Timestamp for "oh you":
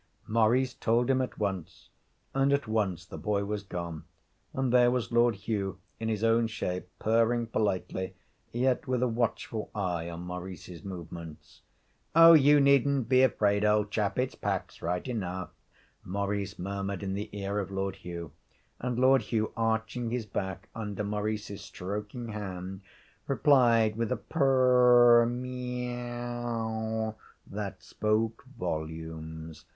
12.15-12.59